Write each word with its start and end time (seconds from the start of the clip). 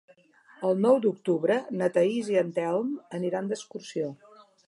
El 0.69 0.79
nou 0.85 0.95
d'octubre 1.03 1.57
na 1.81 1.91
Thaís 1.99 2.31
i 2.35 2.39
en 2.43 2.49
Telm 2.57 2.89
aniran 3.21 3.51
d'excursió. 3.53 4.11